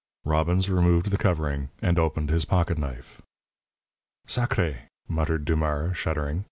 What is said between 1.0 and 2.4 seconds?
the covering, and opened